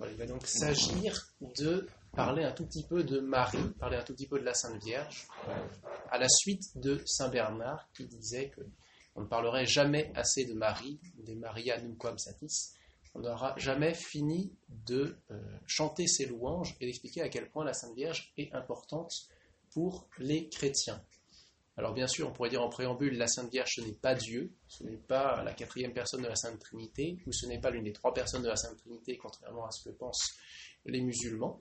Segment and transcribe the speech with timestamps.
[0.00, 4.14] il va donc s'agir de parler un tout petit peu de Marie, parler un tout
[4.14, 5.26] petit peu de la Sainte Vierge,
[6.10, 8.60] à la suite de Saint Bernard qui disait que
[9.16, 12.74] on ne parlerait jamais assez de Marie, des Maria nunquam satis.
[13.14, 17.74] On n'aura jamais fini de euh, chanter ses louanges et d'expliquer à quel point la
[17.74, 19.28] Sainte Vierge est importante
[19.70, 21.00] pour les chrétiens.
[21.76, 24.52] Alors bien sûr, on pourrait dire en préambule, la Sainte Vierge, ce n'est pas Dieu,
[24.68, 27.84] ce n'est pas la quatrième personne de la Sainte Trinité, ou ce n'est pas l'une
[27.84, 30.36] des trois personnes de la Sainte Trinité, contrairement à ce que pensent
[30.84, 31.60] les musulmans.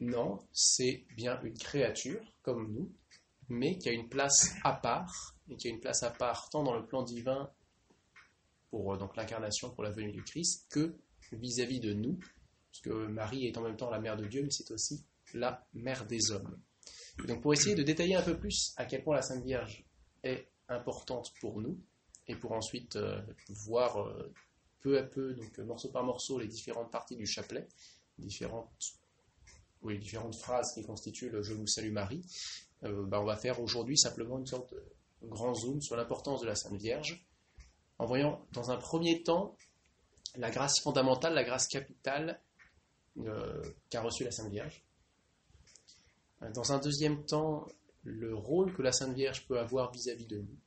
[0.00, 2.92] Non, c'est bien une créature, comme nous,
[3.48, 6.62] mais qui a une place à part, et qui a une place à part tant
[6.62, 7.50] dans le plan divin
[8.70, 10.94] pour euh, donc l'incarnation, pour la venue du Christ, que
[11.32, 12.18] vis-à-vis -vis de nous,
[12.70, 16.06] puisque Marie est en même temps la mère de Dieu, mais c'est aussi la mère
[16.06, 16.60] des hommes.
[17.26, 19.84] Donc pour essayer de détailler un peu plus à quel point la Sainte Vierge
[20.22, 21.78] est importante pour nous,
[22.28, 24.32] et pour ensuite euh, voir euh,
[24.80, 27.66] peu à peu, donc morceau par morceau, les différentes parties du chapelet,
[28.18, 28.70] différentes,
[29.82, 32.22] différentes phrases qui constituent le Je vous salue Marie,
[32.84, 34.84] euh, bah, on va faire aujourd'hui simplement une sorte de
[35.22, 37.26] grand zoom sur l'importance de la Sainte Vierge,
[37.98, 39.56] en voyant dans un premier temps
[40.36, 42.40] la grâce fondamentale, la grâce capitale
[43.90, 44.84] qu'a reçue la Sainte Vierge,
[46.54, 47.66] dans un deuxième temps,
[48.04, 50.58] le rôle que la Sainte Vierge peut avoir vis-à-vis de nous,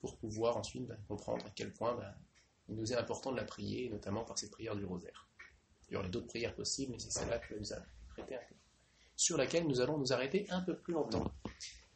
[0.00, 2.14] pour pouvoir ensuite ben, comprendre à quel point ben,
[2.68, 5.28] il nous est important de la prier, notamment par cette prière du rosaire.
[5.88, 8.36] Il y aurait d'autres prières possibles, mais c'est celle-là que nous avons traité
[9.16, 11.30] sur laquelle nous allons nous arrêter un peu plus longtemps.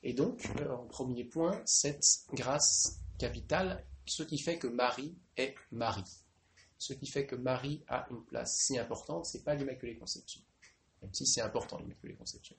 [0.02, 5.54] Et donc, euh, en premier point, cette grâce capitale, ce qui fait que Marie est
[5.70, 6.04] Marie.
[6.76, 10.42] Ce qui fait que Marie a une place si importante, c'est pas l'Immaculée Conception.
[11.00, 12.56] Même si c'est important l'Immaculée Conception.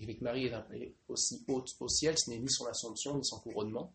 [0.00, 3.40] Fait que Marie est aussi haute au ciel, ce n'est ni son assomption, ni son
[3.40, 3.94] couronnement.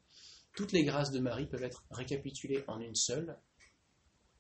[0.56, 3.38] Toutes les grâces de Marie peuvent être récapitulées en une seule.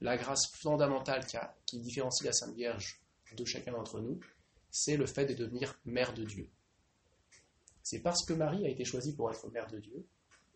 [0.02, 3.02] La grâce fondamentale qui, qui différencie la Sainte Vierge
[3.36, 4.20] de chacun d'entre nous,
[4.72, 6.50] c'est le fait de devenir mère de Dieu.
[7.84, 10.06] C'est parce que Marie a été choisie pour être mère de Dieu,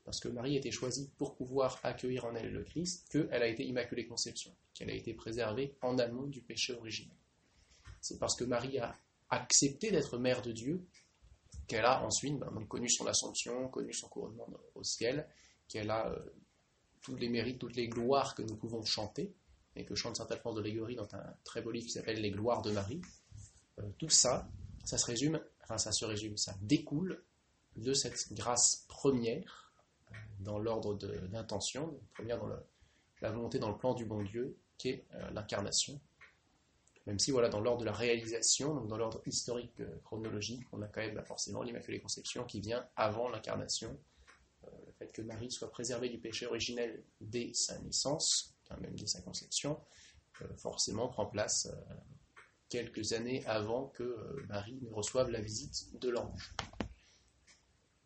[0.05, 3.47] parce que Marie a été choisie pour pouvoir accueillir en elle le Christ, qu'elle a
[3.47, 7.15] été Immaculée Conception, qu'elle a été préservée en amont du péché originel.
[8.01, 8.97] C'est parce que Marie a
[9.33, 10.85] accepté d'être mère de Dieu,
[11.67, 15.27] qu'elle a ensuite ben, connu son assomption, connu son couronnement au ciel,
[15.67, 16.19] qu'elle a euh,
[17.01, 19.33] tous les mérites, toutes les gloires que nous pouvons chanter,
[19.75, 22.31] et que chante Saint Alphonse de Légorie dans un très beau livre qui s'appelle Les
[22.31, 23.01] gloires de Marie.
[23.79, 24.47] Euh, tout ça,
[24.85, 27.23] ça se résume, enfin ça se résume, ça découle
[27.75, 29.73] de cette grâce première
[30.11, 30.93] euh, dans l'ordre
[31.27, 32.49] d'intention, première dans
[33.21, 36.01] la volonté, dans le plan du bon Dieu, qui est l'incarnation,
[37.05, 40.81] même si voilà, dans l'ordre de la réalisation, donc dans l'ordre historique euh, chronologique, on
[40.81, 43.99] a quand même bah, forcément l'Immaculée Conception qui vient avant l'incarnation.
[44.63, 49.05] Euh, le fait que Marie soit préservée du péché originel dès sa naissance, même dès
[49.05, 49.79] sa conception,
[50.41, 51.67] euh, forcément prend place
[52.69, 56.55] quelques années avant que Marie ne reçoive la visite de l'ange.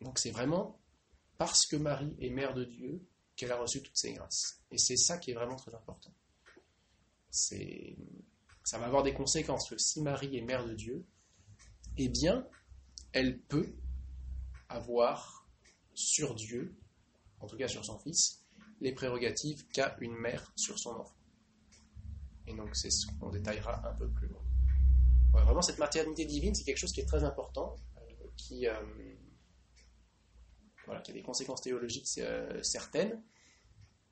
[0.02, 0.78] Donc c'est vraiment
[1.38, 3.00] parce que Marie est mère de Dieu
[3.34, 4.60] qu'elle a reçu toutes ces grâces.
[4.70, 6.12] Et c'est ça qui est vraiment très important.
[7.30, 7.96] C'est
[8.68, 9.74] ça va avoir des conséquences.
[9.78, 11.06] Si Marie est mère de Dieu,
[11.96, 12.46] eh bien,
[13.12, 13.74] elle peut
[14.68, 15.48] avoir
[15.94, 16.76] sur Dieu,
[17.40, 18.44] en tout cas sur son Fils,
[18.82, 21.16] les prérogatives qu'a une mère sur son enfant.
[22.46, 24.44] Et donc c'est ce qu'on détaillera un peu plus loin.
[25.32, 28.74] vraiment, cette maternité divine, c'est quelque chose qui est très important, euh, qui, euh,
[31.02, 33.22] qui a des conséquences théologiques euh, certaines.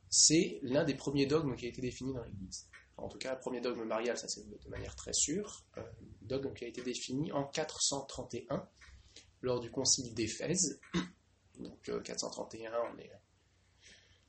[0.08, 3.40] C'est l'un des premiers dogmes qui a été défini dans l'Église en tout cas, le
[3.40, 5.82] premier dogme marial, ça c'est de manière très sûre, euh,
[6.22, 8.66] dogme qui a été défini en 431
[9.42, 10.80] lors du concile d'Éphèse.
[11.58, 13.10] Donc 431, euh, on est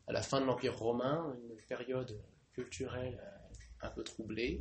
[0.08, 4.60] à la fin de l'Empire romain, une période culturelle euh, un peu troublée.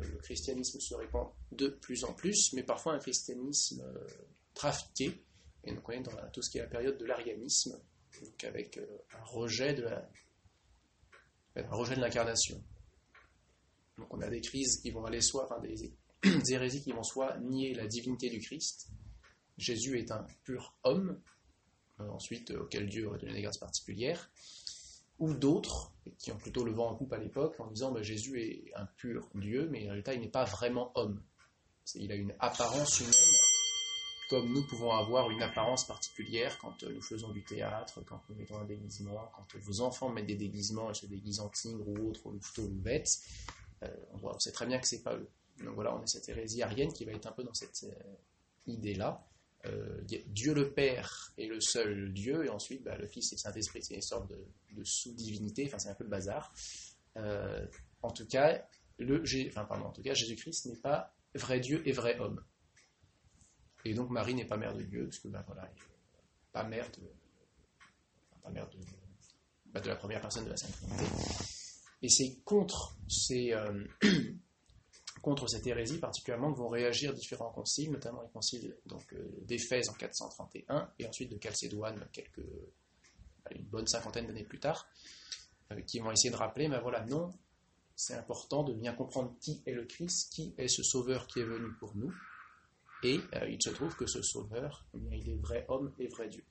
[0.00, 3.84] le christianisme se répand de plus en plus, mais parfois un christianisme
[4.54, 5.24] trafiqué.
[5.64, 7.80] Et donc on est dans tout ce qui est la période de l'arianisme,
[8.44, 10.08] avec un rejet de la,
[11.56, 12.62] un rejet de l'incarnation.
[13.98, 17.38] Donc on a des crises qui vont aller soit, enfin des, hérésies qui vont soit
[17.38, 18.88] nier la divinité du Christ.
[19.56, 21.18] Jésus est un pur homme,
[22.00, 24.30] euh, ensuite euh, auquel Dieu aurait donné des grâces particulières,
[25.18, 28.40] ou d'autres qui ont plutôt le vent en coupe à l'époque en disant bah, Jésus
[28.42, 31.22] est un pur Dieu, mais en réalité il n'est pas vraiment homme.
[31.94, 33.34] Il a une apparence humaine,
[34.28, 38.34] comme nous pouvons avoir une apparence particulière quand euh, nous faisons du théâtre, quand nous
[38.34, 42.10] mettons un déguisement, quand vos enfants mettent des déguisements et se déguisent en tigre ou
[42.10, 43.08] autre, ou plutôt une bête.
[43.82, 43.88] Euh,
[44.22, 45.28] on, sait très bien que c'est pas eux.
[45.62, 48.14] Donc voilà, on a cette hérésie arienne qui va être un peu dans cette euh,
[48.66, 49.24] idée-là.
[49.66, 53.40] Euh, Dieu le Père est le seul Dieu, et ensuite bah, le Fils et le
[53.40, 56.52] Saint-Esprit, c'est une sorte de, sous-divinité, enfin c'est un peu le bazar.
[57.16, 58.62] en tout cas,
[58.98, 62.44] le, enfin, pardon, en tout cas, Jésus-Christ n'est pas vrai Dieu et vrai homme.
[63.84, 65.70] Et donc Marie n'est pas mère de Dieu, parce que ben voilà,
[66.52, 67.02] pas mère de,
[68.42, 68.78] pas mère de,
[69.66, 71.04] bah, de la première personne de la Sainte Trinité.
[72.06, 73.84] Et c'est euh,
[75.22, 79.88] contre cette hérésie particulièrement que vont réagir différents conciles, notamment les conciles donc, euh, d'Éphèse
[79.88, 82.46] en 431 et ensuite de Chalcédoine quelques,
[83.50, 84.86] une bonne cinquantaine d'années plus tard,
[85.72, 87.32] euh, qui vont essayer de rappeler, mais voilà, non,
[87.96, 91.44] c'est important de bien comprendre qui est le Christ, qui est ce Sauveur qui est
[91.44, 92.14] venu pour nous,
[93.02, 93.18] et
[93.48, 96.44] il se trouve que ce Sauveur, eh il est vrai homme et vrai Dieu.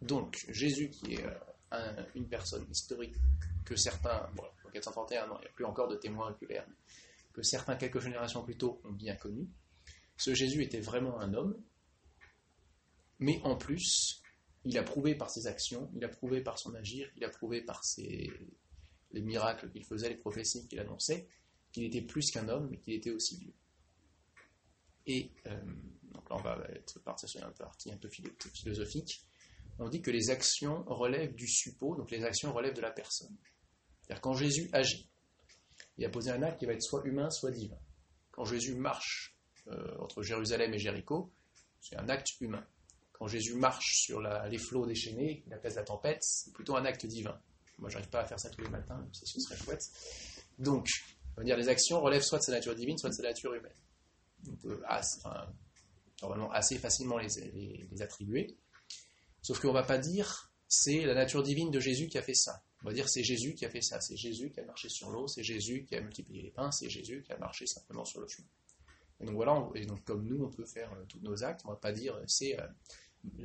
[0.00, 1.26] Donc, Jésus qui est
[2.14, 3.14] une personne historique
[3.64, 6.66] que certains, bon, en 431, non, il n'y a plus encore de témoins oculaires,
[7.32, 9.48] que certains quelques générations plus tôt ont bien connu.
[10.16, 11.56] Ce Jésus était vraiment un homme,
[13.18, 14.22] mais en plus,
[14.64, 17.62] il a prouvé par ses actions, il a prouvé par son agir, il a prouvé
[17.62, 21.28] par les miracles qu'il faisait, les prophéties qu'il annonçait,
[21.72, 23.52] qu'il était plus qu'un homme, mais qu'il était aussi Dieu.
[25.06, 25.60] Et euh,
[26.12, 29.24] donc là, on va être parti sur une partie un peu philosophique.
[29.82, 33.36] On dit que les actions relèvent du suppôt, donc les actions relèvent de la personne.
[34.02, 35.08] C'est-à-dire quand Jésus agit,
[35.98, 37.78] il a posé un acte qui va être soit humain, soit divin.
[38.30, 39.36] Quand Jésus marche
[39.68, 41.32] euh, entre Jérusalem et Jéricho,
[41.80, 42.64] c'est un acte humain.
[43.12, 46.84] Quand Jésus marche sur les flots déchaînés, la place de la tempête, c'est plutôt un
[46.84, 47.38] acte divin.
[47.78, 49.82] Moi, j'arrive pas à faire ça tous les matins, même si ce serait chouette.
[50.58, 50.86] Donc,
[51.36, 53.54] on va dire les actions relèvent soit de sa nature divine, soit de sa nature
[53.54, 53.72] humaine.
[54.48, 55.20] On peut assez,
[56.20, 58.56] normalement assez facilement les, les attribuer.
[59.42, 62.34] Sauf qu'on ne va pas dire c'est la nature divine de Jésus qui a fait
[62.34, 62.62] ça.
[62.82, 65.10] On va dire c'est Jésus qui a fait ça, c'est Jésus qui a marché sur
[65.10, 68.20] l'eau, c'est Jésus qui a multiplié les pains, c'est Jésus qui a marché simplement sur
[68.20, 68.48] le chemin.
[69.20, 71.68] Et donc voilà, et donc comme nous on peut faire euh, tous nos actes, on
[71.68, 72.66] va pas dire c'est euh,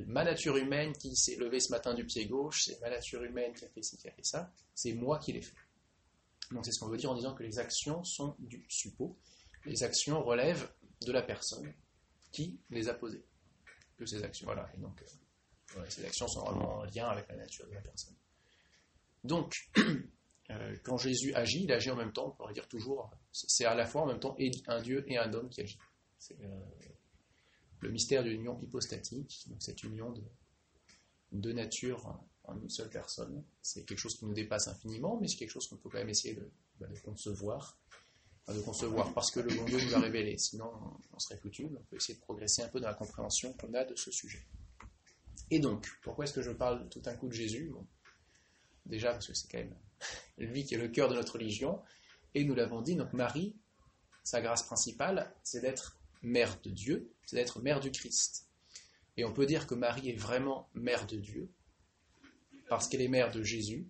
[0.08, 3.54] ma nature humaine qui s'est levée ce matin du pied gauche, c'est ma nature humaine
[3.54, 5.58] qui a fait ci, qui a fait ça, c'est moi qui l'ai fait.
[6.52, 9.18] Donc c'est ce qu'on veut dire en disant que les actions sont du suppôt,
[9.66, 10.72] les actions relèvent
[11.02, 11.72] de la personne
[12.32, 13.24] qui les a posées.
[13.98, 15.06] Que ces actions, voilà, et donc euh,
[15.90, 18.16] ces actions sont vraiment en lien avec la nature de la personne.
[19.24, 19.70] Donc,
[20.50, 23.76] euh, quand Jésus agit, il agit en même temps, on pourrait dire toujours, c'est à
[23.76, 24.36] la fois en même temps
[24.68, 25.80] un Dieu et un homme qui agit.
[26.18, 26.60] C'est euh,
[27.82, 30.24] le mystère de l'union hypostatique, donc cette union de
[31.32, 33.44] deux natures en une seule personne.
[33.62, 36.10] C'est quelque chose qui nous dépasse infiniment, mais c'est quelque chose qu'on peut quand même
[36.10, 36.50] essayer de,
[36.80, 37.78] bah, concevoir.
[38.48, 40.72] de concevoir parce que le bon Dieu nous l'a révélé, sinon
[41.12, 41.66] on serait foutu.
[41.66, 44.48] On peut essayer de progresser un peu dans la compréhension qu'on a de ce sujet.
[45.52, 47.72] Et donc, pourquoi est-ce que je parle tout un coup de Jésus?
[48.86, 49.76] Déjà parce que c'est quand même
[50.38, 51.82] lui qui est le cœur de notre religion.
[52.34, 53.56] Et nous l'avons dit, donc Marie,
[54.24, 58.48] sa grâce principale, c'est d'être mère de Dieu, c'est d'être mère du Christ.
[59.16, 61.50] Et on peut dire que Marie est vraiment mère de Dieu,
[62.68, 63.88] parce qu'elle est mère de Jésus,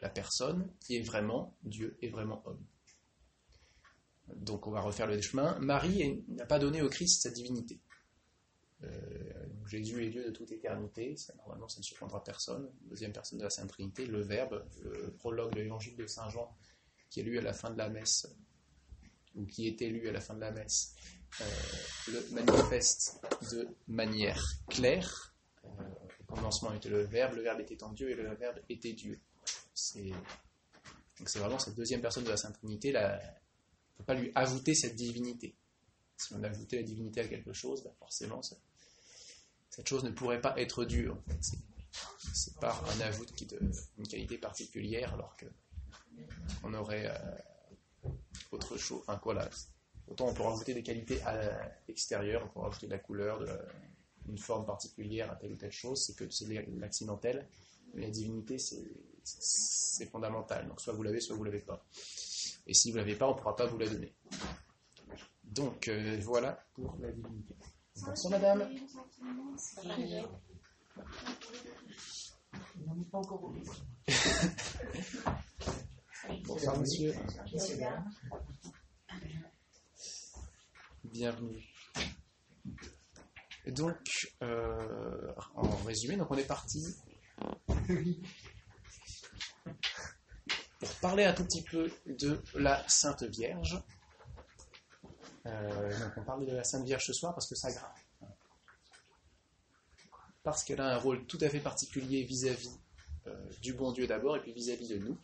[0.00, 2.64] la personne qui est vraiment Dieu et vraiment homme.
[4.36, 5.58] Donc on va refaire le chemin.
[5.58, 7.80] Marie n'a pas donné au Christ sa divinité.
[8.84, 9.39] Euh,
[9.70, 12.68] Jésus est Dieu de toute éternité, normalement ça ne surprendra personne.
[12.82, 16.52] Deuxième personne de la Sainte Trinité, le Verbe, le prologue de l'évangile de Saint Jean,
[17.08, 18.26] qui est lu à la fin de la messe,
[19.36, 20.96] ou qui était lu à la fin de la messe,
[21.40, 21.44] euh,
[22.08, 23.20] le manifeste
[23.52, 25.36] de manière claire.
[25.64, 25.68] Euh,
[26.20, 29.20] au commencement était le Verbe, le Verbe était en Dieu et le Verbe était Dieu.
[29.72, 30.12] C'est
[31.36, 32.92] vraiment cette deuxième personne de la Sainte Trinité.
[32.96, 35.54] On ne peut pas lui ajouter cette divinité.
[36.16, 38.56] Si on ajoutait la divinité à quelque chose, bah, forcément, ça,
[39.80, 41.56] cette chose ne pourrait pas être Dieu, en fait.
[42.34, 45.46] C'est par un ajout d'une qualité particulière, alors que
[46.62, 48.10] on aurait euh,
[48.52, 49.00] autre chose.
[49.00, 49.48] Enfin, quoi, là,
[50.06, 53.48] autant on peut rajouter des qualités à l'extérieur, on peut rajouter de la couleur, de
[54.28, 56.46] une forme particulière à telle ou telle chose, c'est que c'est
[56.76, 57.48] l'accidentel,
[57.94, 60.68] mais la divinité, c'est fondamental.
[60.68, 61.82] Donc, soit vous l'avez, soit vous l'avez pas.
[62.66, 64.14] Et si vous l'avez pas, on ne pourra pas vous la donner.
[65.42, 67.54] Donc, euh, voilà pour la divinité.
[68.06, 68.68] Bonsoir, madame.
[76.46, 77.14] Bonsoir, monsieur.
[81.04, 81.64] Bienvenue.
[83.66, 83.96] donc,
[84.42, 86.84] euh, en résumé, donc on est parti
[90.78, 93.82] pour parler un tout petit peu de la Sainte Vierge.
[95.46, 97.92] Euh, donc on parle de la Sainte Vierge ce soir parce que ça grave.
[100.42, 102.78] Parce qu'elle a un rôle tout à fait particulier vis-à-vis
[103.26, 105.18] euh, du bon Dieu d'abord et puis vis-à-vis de nous.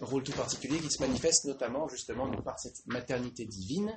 [0.00, 3.96] Rôle tout particulier qui se manifeste notamment justement par cette maternité divine,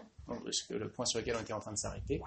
[0.70, 2.22] le point sur lequel on était en train de s'arrêter.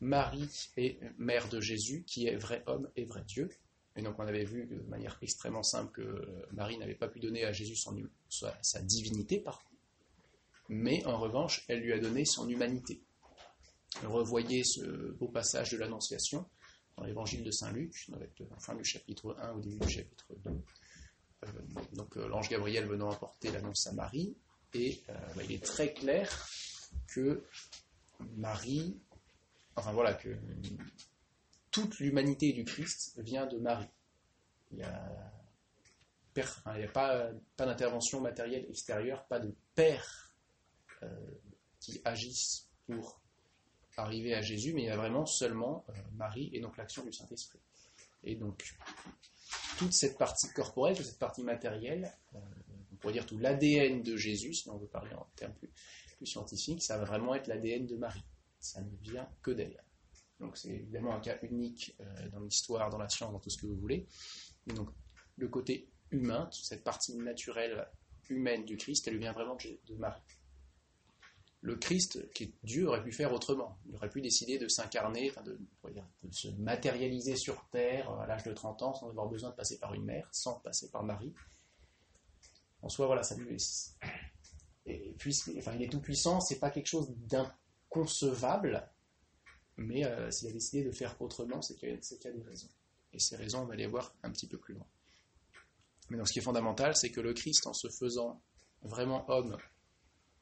[0.00, 3.48] Marie est mère de Jésus qui est vrai homme et vrai Dieu.
[3.96, 7.44] Et donc on avait vu de manière extrêmement simple que Marie n'avait pas pu donner
[7.44, 7.96] à Jésus son,
[8.28, 9.62] sa, sa divinité, par.
[10.68, 13.00] Mais en revanche, elle lui a donné son humanité.
[14.04, 16.44] Revoyez ce beau passage de l'Annonciation
[16.96, 20.26] dans l'évangile de Saint Luc, dans la fin du chapitre 1 au début du chapitre
[20.44, 20.50] 2.
[20.50, 21.48] Euh,
[21.92, 24.34] donc euh, l'ange Gabriel venant apporter l'annonce à Marie,
[24.74, 26.48] et euh, bah, il est très clair
[27.08, 27.42] que
[28.36, 28.96] Marie,
[29.76, 30.36] enfin voilà, que
[31.76, 33.90] toute l'humanité du Christ vient de Marie.
[34.70, 35.30] Il n'y a,
[36.88, 37.28] pas,
[37.58, 40.32] d'intervention matérielle extérieure, pas de père
[41.78, 43.20] qui agissent pour
[43.98, 47.60] arriver à Jésus, mais il y a vraiment seulement Marie et donc l'action du Saint-Esprit.
[48.24, 48.74] Et donc,
[49.76, 52.38] toute cette partie corporelle, toute cette partie matérielle, euh,
[52.90, 55.70] on pourrait dire tout l'ADN de Jésus, si on veut parler en termes plus,
[56.24, 58.24] scientifiques, ça va vraiment être l'ADN de Marie.
[58.60, 59.84] Ça ne vient que d'elle.
[60.40, 63.58] Donc c'est évidemment un cas unique euh, dans l'histoire, dans la science, dans tout ce
[63.58, 64.06] que vous voulez.
[64.68, 64.90] Et donc
[65.36, 67.86] le côté humain, cette partie naturelle
[68.28, 70.22] humaine du Christ, elle vient vraiment de Marie
[71.66, 73.78] le Christ, qui est Dieu, aurait pu faire autrement.
[73.88, 75.58] Il aurait pu décider de s'incarner, de,
[76.30, 79.92] se matérialiser sur terre à l'âge de 30 ans sans avoir besoin de passer par
[79.92, 81.34] une mère, sans passer par Marie.
[82.82, 83.56] En soi, voilà, ça lui
[84.88, 88.88] et puis, enfin, il est tout puissant, c'est pas quelque chose d'inconcevable,
[89.76, 92.68] mais euh, s'il a décidé de faire autrement, c'est qu'il y, a des raisons.
[93.12, 94.86] Et ces raisons, on va les voir un petit peu plus loin.
[96.08, 98.40] Mais donc, ce qui est fondamental, c'est que le Christ, en se faisant
[98.82, 99.56] vraiment homme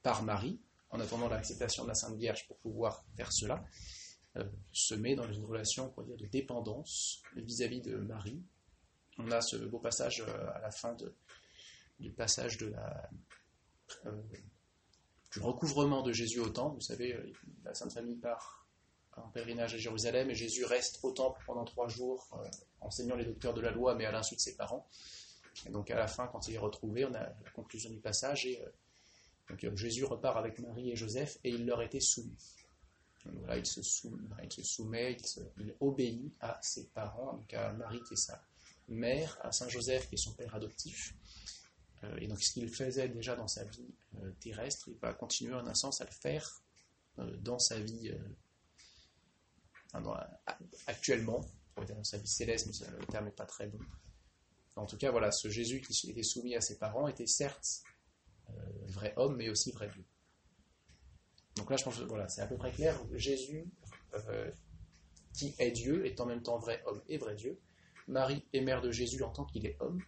[0.02, 0.60] par Marie,
[0.90, 3.64] en attendant l'acceptation de la Sainte Vierge pour pouvoir faire cela,
[4.36, 8.42] euh, se met dans une relation dire, de dépendance vis-à-vis de Marie.
[9.18, 10.96] On a ce beau passage euh, à la fin
[11.98, 12.72] du passage du
[15.40, 16.76] recouvrement de Jésus au temple.
[16.76, 17.32] Vous savez,
[17.64, 18.63] la Sainte Famille part
[19.16, 22.28] en pèlerinage à Jérusalem et Jésus reste au temple pendant trois jours,
[22.80, 24.88] enseignant les docteurs de la loi, mais à l'insu de ses parents.
[25.66, 28.46] Et donc à la fin, quand il est retrouvé, on a la conclusion du passage
[28.46, 28.60] et
[29.48, 32.36] donc euh, Jésus repart avec Marie et Joseph et il leur était soumis.
[33.24, 35.16] voilà, il se, soumet,
[35.58, 38.42] il, obéit à ses parents, donc à Marie qui est sa
[38.88, 41.14] mère, à Saint Joseph qui est son père adoptif.
[42.02, 45.54] Euh, et donc ce qu'il faisait déjà dans sa vie euh, terrestre, il va continuer
[45.54, 46.60] en un sens à le faire
[47.16, 48.12] dans sa vie
[50.86, 51.40] actuellement,
[51.76, 53.78] dans sa vie céleste, mais le terme n'est pas très bon.
[54.76, 57.82] En tout cas, voilà, ce Jésus qui était soumis à ses parents était certes
[58.50, 58.52] euh,
[58.88, 60.04] vrai homme, mais aussi vrai Dieu.
[61.56, 63.00] Donc là, je pense que voilà, c'est à peu près clair.
[63.12, 63.70] Jésus,
[64.14, 64.50] euh,
[65.32, 67.60] qui est Dieu, est en même temps vrai homme et vrai Dieu.
[68.08, 70.02] Marie est mère de Jésus en tant qu'il est homme,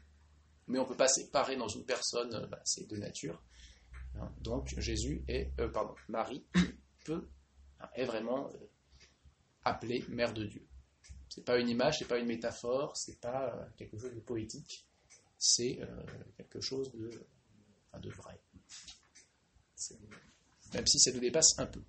[0.66, 3.42] mais on ne peut pas séparer dans une personne euh, bah, ces deux natures.
[4.18, 4.32] Hein.
[4.40, 6.44] donc Jésus est, pardon, Marie
[7.04, 7.28] peut,
[7.94, 8.50] est vraiment
[9.66, 10.66] appelée mère de Dieu.
[11.28, 14.86] C'est pas une image, c'est pas une métaphore, c'est pas quelque chose de poétique,
[15.36, 15.80] c'est
[16.36, 18.40] quelque chose de vrai.
[20.72, 21.82] Même si ça nous dépasse un peu.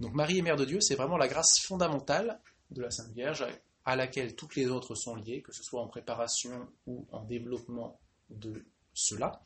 [0.00, 3.46] Donc Marie est Mère de Dieu, c'est vraiment la grâce fondamentale de la Sainte Vierge
[3.84, 8.00] à laquelle toutes les autres sont liées, que ce soit en préparation ou en développement
[8.30, 9.40] de cela.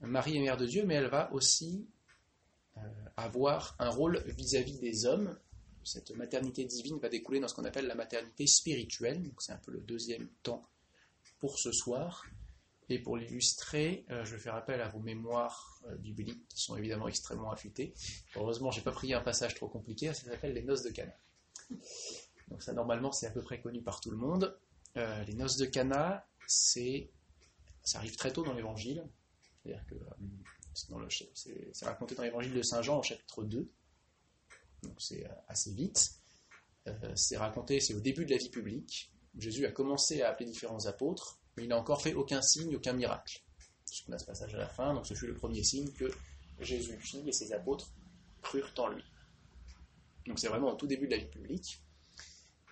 [0.00, 2.01] Marie est Mère de Dieu, mais elle va aussi euh,
[3.16, 5.38] avoir un rôle vis-à-vis des hommes.
[5.84, 9.22] Cette maternité divine va découler dans ce qu'on appelle la maternité spirituelle.
[9.38, 10.68] c'est un peu le deuxième temps
[11.40, 12.24] pour ce soir.
[12.88, 17.08] Et pour l'illustrer, euh, je fais appel à vos mémoires euh, bibliques qui sont évidemment
[17.08, 17.94] extrêmement affûtées.
[18.36, 21.14] Heureusement, j'ai pas pris un passage trop compliqué, ça s'appelle les noces de Cana.
[22.48, 24.58] Donc ça, normalement, c'est à peu près connu par tout le monde.
[24.96, 29.08] Euh, les noces de Cana, ça arrive très tôt dans l'Évangile.
[29.62, 29.94] C'est-à-dire que
[30.74, 33.70] c'est raconté dans l'Évangile de Saint Jean au chapitre 2.
[34.82, 36.14] Donc c'est assez vite.
[37.14, 39.12] c'est raconté, c'est au début de la vie publique.
[39.38, 42.92] Jésus a commencé à appeler différents apôtres mais il n'a encore fait aucun signe, aucun
[42.92, 43.42] miracle.
[44.08, 46.10] On a ce passage à la fin, donc ce fut le premier signe que
[46.60, 47.92] Jésus fit et ses apôtres
[48.40, 49.04] crurent en lui.
[50.26, 51.82] Donc c'est vraiment au tout début de la vie publique.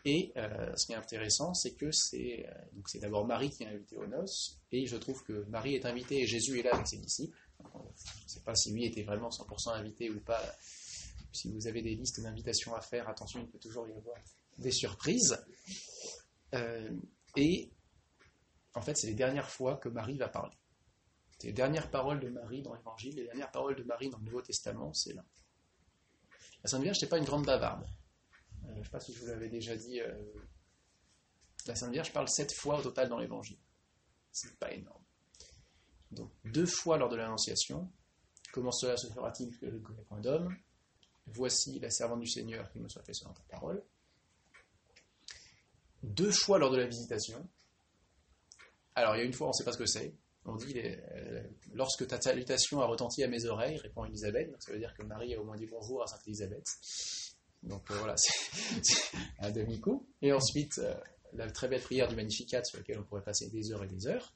[0.07, 3.67] Et euh, ce qui est intéressant, c'est que c'est euh, c'est d'abord Marie qui est
[3.67, 6.87] invitée aux noces, et je trouve que Marie est invitée et Jésus est là avec
[6.87, 7.37] ses disciples.
[7.63, 10.43] Je ne sais pas si lui était vraiment 100% invité ou pas.
[11.33, 14.17] Si vous avez des listes d'invitations à faire, attention, il peut toujours y avoir
[14.59, 15.39] des surprises.
[16.55, 16.91] Euh,
[17.37, 17.71] et
[18.75, 20.57] en fait, c'est les dernières fois que Marie va parler.
[21.43, 24.43] les dernières paroles de Marie dans l'Évangile, les dernières paroles de Marie dans le Nouveau
[24.43, 25.25] Testament, c'est là.
[26.63, 27.87] La Sainte Vierge, n'est pas une grande bavarde.
[28.65, 30.01] Euh, je ne sais pas si je vous l'avais déjà dit.
[30.01, 30.13] Euh,
[31.67, 33.59] la Sainte Vierge parle sept fois au total dans l'Évangile.
[34.31, 35.03] C'est pas énorme.
[36.11, 37.91] Donc, deux fois lors de l'Annonciation.
[38.53, 40.55] Comment cela se fera-t-il que je connais point d'homme?
[41.27, 43.83] Voici la servante du Seigneur qui me soit fait selon ta parole.
[46.03, 47.49] deux fois lors de la visitation.
[48.95, 50.15] Alors, il y a une fois, on ne sait pas ce que c'est.
[50.45, 51.43] On dit euh,
[51.75, 54.51] Lorsque ta salutation a retenti à mes oreilles, répond Élisabeth.
[54.59, 56.65] ça veut dire que Marie a au moins dit bonjour à Sainte Élisabeth.
[57.63, 60.09] Donc euh, voilà, c'est un demi-coup.
[60.23, 60.95] Et ensuite, euh,
[61.35, 64.07] la très belle prière du Magnificat sur laquelle on pourrait passer des heures et des
[64.07, 64.35] heures.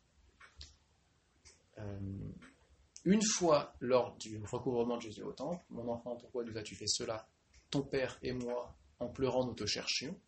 [3.04, 6.86] Une fois lors du recouvrement de Jésus au temple, mon enfant, pourquoi nous as-tu fait
[6.86, 7.28] cela?
[7.70, 10.18] Ton père et moi, en pleurant, nous te cherchions.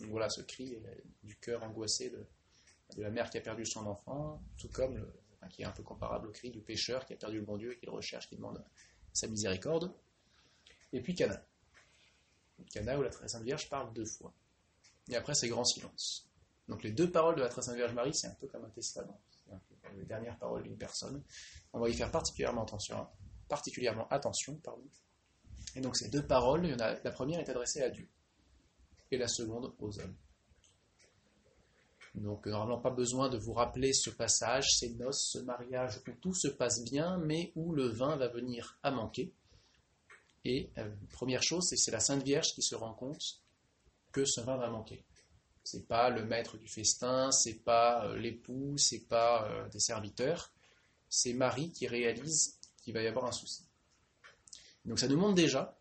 [0.00, 0.78] Donc voilà ce cri
[1.22, 2.26] du cœur angoissé de,
[2.96, 5.12] de la mère qui a perdu son enfant, tout comme, le,
[5.50, 7.72] qui est un peu comparable au cri du pécheur qui a perdu le bon Dieu
[7.72, 8.64] et qui le recherche, qui demande
[9.12, 9.94] sa miséricorde.
[10.92, 11.44] Et puis Cana.
[12.72, 14.32] Cana où la Très Sainte Vierge parle deux fois.
[15.08, 16.28] Et après, c'est grand silence.
[16.68, 18.70] Donc les deux paroles de la Très Sainte Vierge Marie, c'est un peu comme un
[18.70, 19.20] testament.
[20.00, 21.22] Les dernières paroles d'une personne.
[21.72, 23.06] On va y faire particulièrement attention.
[23.48, 24.88] Particulièrement attention pardon.
[25.76, 28.08] Et donc ces deux paroles, la première est adressée à Dieu
[29.10, 30.16] et la seconde aux hommes.
[32.14, 36.34] Donc normalement pas besoin de vous rappeler ce passage, ces noces, ce mariage où tout
[36.34, 39.32] se passe bien, mais où le vin va venir à manquer.
[40.44, 43.42] Et euh, première chose, c'est la Sainte Vierge qui se rend compte
[44.10, 45.04] que ce vin va manquer.
[45.70, 50.52] C'est pas le maître du festin, c'est pas euh, l'époux, c'est pas euh, des serviteurs,
[51.08, 53.62] c'est Marie qui réalise qu'il va y avoir un souci.
[54.84, 55.78] Donc ça nous montre déjà,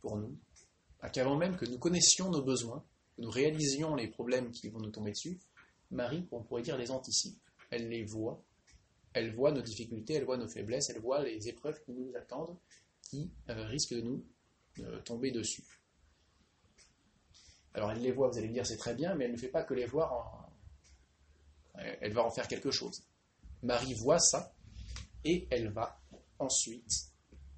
[0.00, 0.38] pour nous,
[1.12, 2.84] qu'avant même que nous connaissions nos besoins,
[3.18, 5.40] nous réalisions les problèmes qui vont nous tomber dessus,
[5.90, 7.40] Marie, on pourrait dire, les anticipe.
[7.70, 8.44] Elle les voit.
[9.12, 12.56] Elle voit nos difficultés, elle voit nos faiblesses, elle voit les épreuves qui nous attendent,
[13.02, 14.24] qui euh, risquent de nous
[15.04, 15.64] tomber dessus.
[17.74, 19.48] Alors elle les voit, vous allez me dire, c'est très bien, mais elle ne fait
[19.48, 20.48] pas que les voir,
[21.74, 23.04] elle va en faire quelque chose.
[23.62, 24.54] Marie voit ça,
[25.24, 26.00] et elle va
[26.38, 27.12] ensuite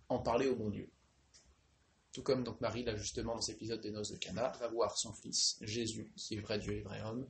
[0.08, 0.90] en parler au bon Dieu.
[2.12, 4.96] Tout comme donc Marie, là justement dans cet épisode des noces de Cana, va voir
[4.96, 7.28] son fils, Jésus, qui est vrai Dieu et vrai homme,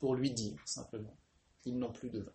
[0.00, 1.16] pour lui dire simplement,
[1.64, 2.32] ils n'ont plus de vin.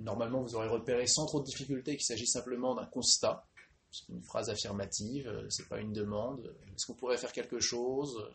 [0.00, 3.46] Normalement, vous aurez repéré sans trop de difficulté qu'il s'agit simplement d'un constat,
[3.94, 6.54] c'est une phrase affirmative, euh, c'est pas une demande.
[6.74, 8.28] Est-ce qu'on pourrait faire quelque chose?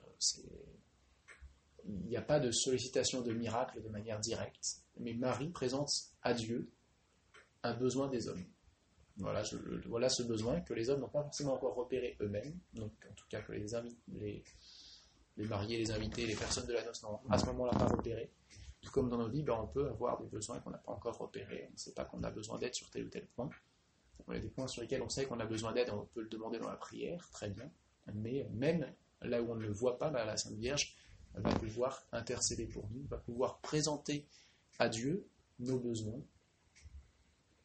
[1.85, 5.91] Il n'y a pas de sollicitation de miracle de manière directe, mais Marie présente
[6.21, 6.71] à Dieu
[7.63, 8.45] un besoin des hommes.
[9.17, 13.25] Voilà, ce besoin que les hommes n'ont pas forcément encore repéré eux-mêmes, donc en tout
[13.29, 13.65] cas que les,
[14.13, 14.43] les,
[15.35, 18.31] les, mariés, les invités, les personnes de la noce n'ont à ce moment-là pas repéré.
[18.81, 21.17] Tout comme dans nos vies, ben, on peut avoir des besoins qu'on n'a pas encore
[21.17, 21.65] repérés.
[21.67, 23.49] On ne sait pas qu'on a besoin d'aide sur tel ou tel point.
[24.27, 26.29] Y a des points sur lesquels on sait qu'on a besoin d'aide, on peut le
[26.29, 27.69] demander dans la prière, très bien.
[28.13, 28.85] Mais même
[29.21, 30.95] là où on ne le voit pas, ben, la Sainte Vierge
[31.33, 34.27] va pouvoir intercéder pour nous, va pouvoir présenter
[34.77, 35.27] à Dieu
[35.59, 36.21] nos besoins,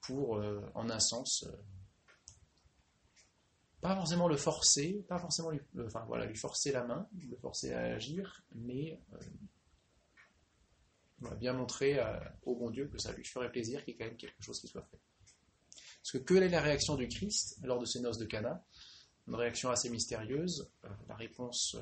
[0.07, 1.57] pour, euh, en un sens, euh,
[3.81, 7.73] pas forcément le forcer, pas forcément lui, enfin, voilà, lui forcer la main, le forcer
[7.73, 9.19] à agir, mais euh,
[11.37, 11.99] bien montrer
[12.43, 14.61] au bon Dieu que ça lui ferait plaisir qu'il y ait quand même quelque chose
[14.61, 15.01] qui soit fait.
[16.05, 18.63] Parce que quelle est la réaction du Christ lors de ces noces de Cana?
[19.27, 20.71] Une réaction assez mystérieuse.
[21.09, 21.77] la réponse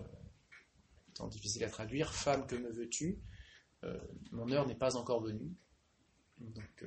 [1.10, 2.14] étant difficile à traduire.
[2.14, 3.18] Femme, que me veux-tu?
[4.30, 5.52] Mon heure n'est pas encore venue.
[6.38, 6.84] Donc,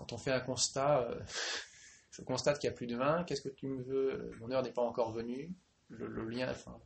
[0.00, 1.20] quand on fait un constat, euh,
[2.10, 4.32] je constate qu'il n'y a plus de vin, qu'est-ce que tu me veux?
[4.40, 5.52] Mon heure n'est pas encore venue.
[5.90, 6.78] Le, lien, enfin,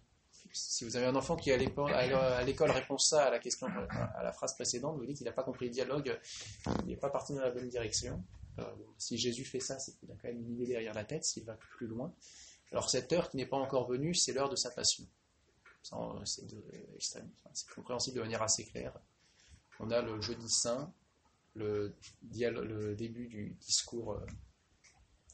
[0.51, 3.69] si vous avez un enfant qui à l'école répond ça à la question,
[4.17, 6.19] à la phrase précédente, vous dites qu'il n'a pas compris le dialogue,
[6.81, 8.25] il n'est pas parti dans la bonne direction.
[8.59, 8.65] Euh,
[8.99, 11.45] si Jésus fait ça, c'est qu'il a quand même une idée derrière la tête, s'il
[11.45, 12.15] va plus loin.
[12.71, 15.07] Alors cette heure qui n'est pas encore venue, c'est l'heure de sa passion.
[15.83, 18.99] C'est compréhensible de manière assez claire.
[19.81, 20.93] On a le jeudi saint,
[21.55, 21.95] le,
[22.95, 24.27] début du discours, euh,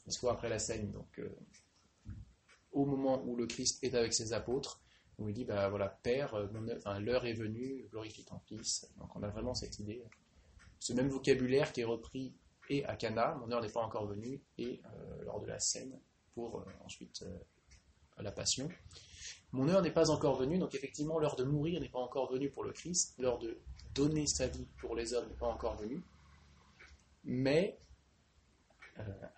[0.05, 0.91] discours après la scène.
[0.91, 1.29] Donc, euh,
[2.71, 4.81] au moment où le Christ est avec ses apôtres,
[5.17, 6.35] où il dit bah voilà Père,
[6.99, 8.89] l'heure est venue, glorifie ton Fils.
[8.97, 10.03] Donc on a vraiment cette idée,
[10.79, 12.33] ce même vocabulaire qui est repris
[12.71, 14.81] et à Cana, mon heure n'est pas encore venue, et
[15.25, 15.99] lors de la scène
[16.33, 17.23] pour ensuite
[18.17, 18.69] la Passion.
[19.51, 22.49] Mon heure n'est pas encore venue, donc effectivement l'heure de mourir n'est pas encore venue
[22.49, 23.59] pour le Christ, l'heure de
[23.93, 26.01] donner sa vie pour les hommes n'est pas encore venue
[27.23, 27.79] mais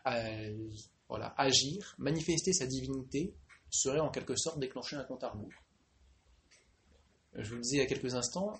[0.07, 0.69] euh,
[1.07, 3.35] voilà, agir, manifester sa divinité,
[3.69, 5.53] serait en quelque sorte déclencher un compte à rebours.
[7.33, 8.53] Je vous le disais il y a quelques instants,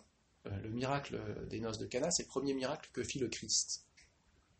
[0.47, 3.85] euh, le miracle des noces de Cana, c'est le premier miracle que fit le Christ.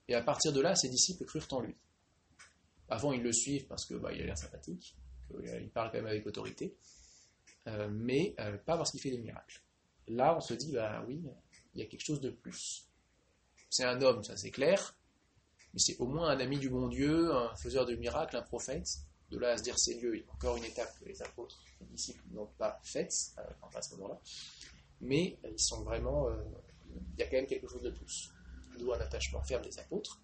[0.08, 1.76] Et à partir de là, ses disciples crurent en lui.
[2.90, 4.96] Avant, ils le suivent parce que bah, a l'air sympathique,
[5.28, 6.76] qu'il parle quand même avec autorité,
[7.68, 8.36] euh, mais
[8.66, 9.62] pas parce qu'il fait des miracles.
[10.08, 11.24] Là, on se dit, bah oui,
[11.74, 12.88] il y a quelque chose de plus
[13.74, 14.96] c'est un homme, ça c'est clair,
[15.74, 18.88] mais c'est au moins un ami du bon Dieu, un faiseur de miracles, un prophète.
[19.32, 21.20] De là à se dire c'est Dieu, il y a encore une étape que les
[21.24, 23.12] apôtres, les disciples n'ont pas faite
[23.74, 24.20] à ce moment-là.
[25.02, 26.30] Mais ils sont vraiment.
[27.14, 28.30] il y a quand même quelque chose de plus.
[28.78, 30.22] D'où un attachement ferme des apôtres.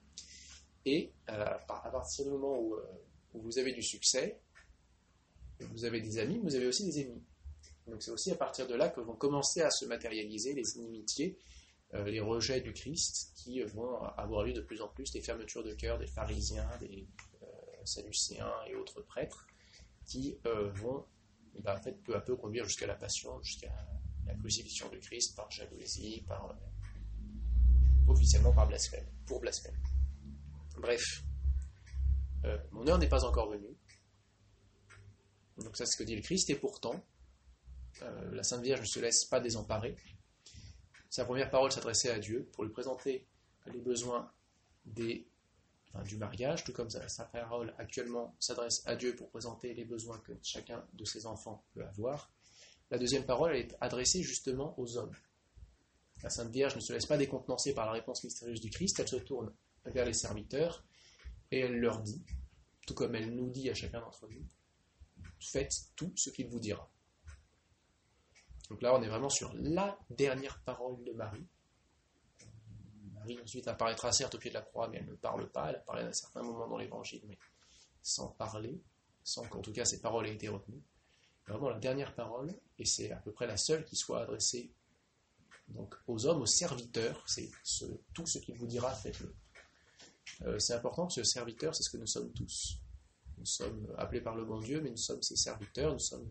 [0.85, 1.59] Et à
[1.91, 2.75] partir du moment où,
[3.33, 4.39] où vous avez du succès,
[5.59, 7.23] vous avez des amis, vous avez aussi des ennemis.
[7.87, 11.37] Donc c'est aussi à partir de là que vont commencer à se matérialiser les inimitiés,
[11.95, 15.63] euh, les rejets du Christ, qui vont avoir lieu de plus en plus, des fermetures
[15.63, 17.07] de cœur des pharisiens, des
[17.41, 17.45] euh,
[17.83, 19.47] sadducéens et autres prêtres,
[20.05, 21.05] qui euh, vont
[21.59, 23.73] bah, en fait, peu à peu conduire jusqu'à la passion, jusqu'à
[24.25, 26.55] la crucifixion du Christ par jalousie, par
[28.09, 29.75] officiellement par blasphème, pour blasphème.
[30.77, 31.23] Bref,
[32.71, 33.75] mon heure n'est pas encore venue.
[35.57, 37.03] Donc ça c'est ce que dit le Christ, et pourtant,
[38.01, 39.95] euh, la Sainte Vierge ne se laisse pas désemparer.
[41.09, 43.27] Sa première parole s'adressait à Dieu pour lui présenter
[43.65, 44.31] les besoins
[44.85, 45.25] du
[46.17, 50.85] mariage, tout comme sa, parole actuellement s'adresse à Dieu pour présenter les besoins que chacun
[50.93, 52.31] de ses enfants peut avoir.
[52.91, 55.15] La deuxième parole est adressée justement aux hommes.
[56.23, 59.07] La Sainte Vierge ne se laisse pas décontenancer par la réponse mystérieuse du Christ, elle
[59.07, 59.53] se tourne
[59.85, 60.83] vers les serviteurs
[61.51, 62.23] et elle leur dit,
[62.85, 64.45] tout comme elle nous dit à chacun d'entre nous,
[65.39, 66.89] faites tout ce qu'il vous dira.
[68.69, 71.47] Donc là, on est vraiment sur la dernière parole de Marie.
[73.13, 75.69] Marie ensuite apparaîtra certes au pied de la croix, mais elle ne parle pas.
[75.69, 77.37] Elle apparaît à un certain moment dans l'évangile, mais
[78.01, 78.79] sans parler,
[79.23, 80.83] sans qu'en tout cas ses paroles aient été retenues.
[81.47, 84.71] Vraiment la dernière parole, et c'est à peu près la seule qui soit adressée
[85.69, 87.23] donc, aux hommes, aux serviteurs.
[87.27, 87.49] C'est
[88.13, 89.35] tout ce qu'il vous dira, faites-le.
[90.43, 92.79] Euh, c'est important que ce serviteur, c'est ce que nous sommes tous.
[93.37, 96.29] Nous sommes appelés par le bon Dieu, mais nous sommes ses serviteurs, nous sommes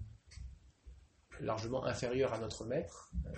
[1.41, 3.31] largement inférieurs à notre maître, euh,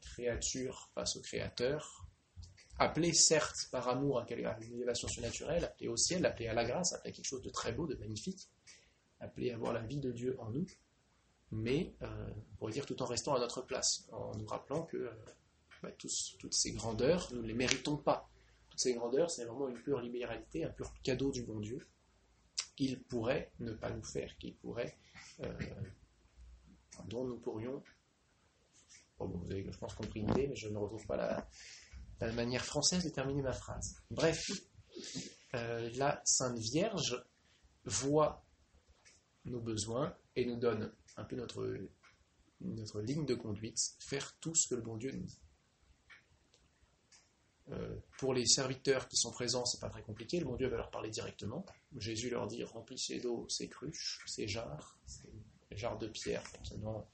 [0.00, 2.06] créature face au créateur,
[2.78, 6.92] appelé certes par amour à une élévation surnaturelle, appelé au ciel, appelé à la grâce,
[6.92, 8.48] appelé à quelque chose de très beau, de magnifique,
[9.20, 10.66] appelé à voir la vie de Dieu en nous,
[11.50, 15.10] mais euh, on pourrait dire tout en restant à notre place, en nous rappelant que
[15.98, 18.28] toutes ces grandeurs, nous ne les méritons pas.
[18.70, 21.86] Toutes ces grandeurs, c'est vraiment une pure libéralité, un pur cadeau du bon Dieu
[22.76, 24.96] qu'il pourrait ne pas nous faire, qu'il pourrait,
[25.40, 25.52] euh,
[27.08, 27.82] dont nous pourrions,
[29.18, 31.16] vous avez, je pense, compris l'idée, mais je ne retrouve pas
[32.20, 33.96] la, manière française de terminer ma phrase.
[34.12, 34.50] Bref,
[35.54, 37.20] euh, la Sainte Vierge
[37.84, 38.44] voit
[39.44, 41.76] nos besoins et nous donne un peu notre,
[42.60, 45.40] notre ligne de conduite, faire tout ce que le bon Dieu nous dit.
[47.70, 50.38] Euh, pour les serviteurs qui sont présents, c'est pas très compliqué.
[50.40, 51.66] Le bon Dieu va leur parler directement.
[51.96, 55.28] Jésus leur dit remplissez d'eau ces cruches, ces jarres, ces
[55.72, 57.10] jarres de pierre, forcément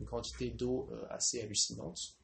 [0.00, 2.16] une quantité d'eau euh, assez hallucinante.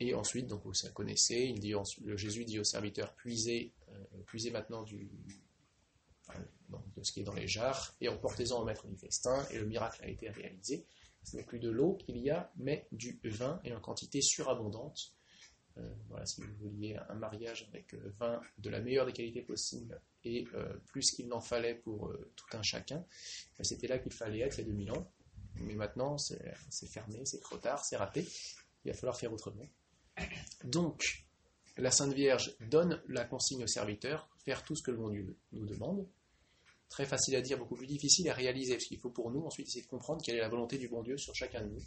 [0.00, 1.54] Et ensuite, donc vous ça connaissez,
[2.02, 5.08] le Jésus dit aux serviteurs puisez, euh, puisez maintenant du,
[6.96, 9.46] de ce qui est dans les jarres et emportez-en au maître du festin.
[9.50, 10.84] Et le miracle a été réalisé.
[11.22, 15.14] Ce n'est plus de l'eau qu'il y a, mais du vin et en quantité surabondante
[16.08, 20.00] voilà, si vous vouliez un mariage avec euh, vin de la meilleure des qualités possibles
[20.24, 23.04] et euh, plus qu'il n'en fallait pour tout un chacun,
[23.58, 25.10] ben, c'était là qu'il fallait être il y a 2000 ans.
[25.56, 28.26] Mais maintenant, c'est fermé, c'est trop tard, c'est raté.
[28.84, 29.66] Il va falloir faire autrement.
[30.64, 31.24] Donc,
[31.76, 35.36] la Sainte Vierge donne la consigne au serviteur, faire tout ce que le bon Dieu
[35.52, 36.08] nous demande.
[36.88, 39.68] Très facile à dire, beaucoup plus difficile à réaliser, parce qu'il faut pour nous ensuite
[39.68, 41.82] essayer de comprendre quelle est la volonté du bon Dieu sur chacun de nous.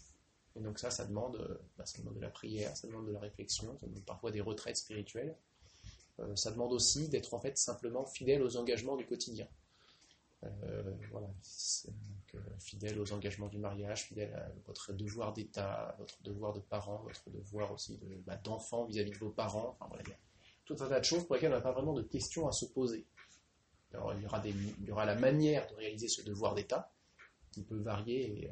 [0.58, 3.20] Et donc ça, ça demande, euh, ça demande de la prière, ça demande de la
[3.20, 5.36] réflexion, ça demande parfois des retraites spirituelles.
[6.20, 9.48] Euh, ça demande aussi d'être en fait simplement fidèle aux engagements du quotidien.
[10.43, 11.28] Euh, voilà,
[12.60, 17.30] fidèle aux engagements du mariage, fidèle à votre devoir d'État, votre devoir de parent, votre
[17.30, 19.76] devoir aussi bah, d'enfant vis-à-vis de vos parents.
[19.80, 20.04] Enfin voilà,
[20.65, 22.65] tout un tas de choses pour lesquelles on n'a pas vraiment de questions à se
[22.65, 23.06] poser.
[23.93, 26.91] Alors, il, y aura il y aura la manière de réaliser ce devoir d'État
[27.52, 28.52] qui peut varier et,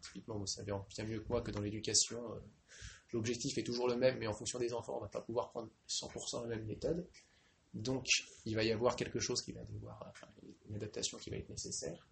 [0.00, 2.38] typiquement, vous savez bien mieux que moi que dans l'éducation, euh,
[3.12, 5.50] l'objectif est toujours le même, mais en fonction des enfants, on ne va pas pouvoir
[5.50, 7.06] prendre 100% la même méthode.
[7.74, 8.06] Donc,
[8.44, 10.26] il va y avoir quelque chose qui va devoir, enfin,
[10.68, 12.06] une adaptation qui va être nécessaire.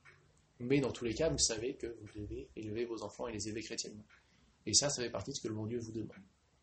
[0.61, 3.48] Mais dans tous les cas, vous savez que vous devez élever vos enfants et les
[3.48, 4.05] élever chrétiennement.
[4.66, 6.16] Et ça, ça fait partie de ce que le bon Dieu vous demande.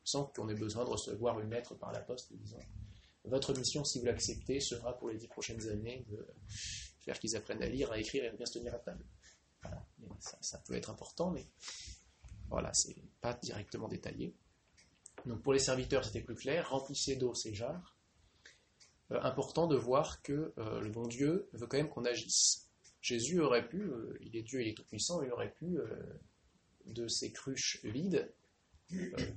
[0.04, 2.60] Sans qu'on ait besoin de recevoir une lettre par la poste disant
[3.24, 6.26] Votre mission, si vous l'acceptez, sera pour les dix prochaines années de
[7.00, 9.04] faire qu'ils apprennent à lire, à écrire et à bien se tenir à table
[10.20, 11.46] ça, peut être important, mais
[12.50, 14.36] voilà, c'est pas directement détaillé.
[15.26, 16.70] Donc pour les serviteurs, c'était plus clair.
[16.70, 17.96] Remplissez d'eau ces jarres.
[19.12, 22.70] Euh, important de voir que euh, le bon Dieu veut quand même qu'on agisse.
[23.02, 25.78] Jésus aurait pu, euh, il est Dieu, il est tout-puissant, il aurait pu,
[26.86, 28.32] de ces cruches vides,